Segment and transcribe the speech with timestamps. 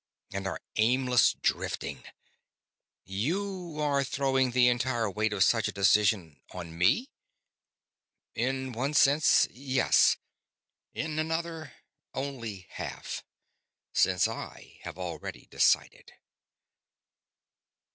[0.33, 2.03] and our aimless drifting._"
[3.05, 7.11] "You are throwing the entire weight of such a decision on me?"
[8.35, 10.17] "_In one sense, yes.
[10.95, 11.73] In another,
[12.15, 13.23] only half,
[13.93, 16.11] since I have already decided.